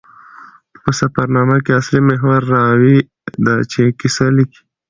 [0.83, 2.97] په سفرنامه کښي اصلي محور راوي
[3.45, 4.61] ده، چي کیسه لیکي.